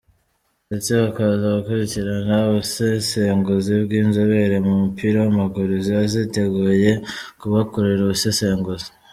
[0.67, 6.91] Ndetse bakaza gukurikirana ubusesenguzi bw’ inzobere mu mupira w’ amaguru ziba ziteguye
[7.39, 8.87] kubakorera ubusesenguzi.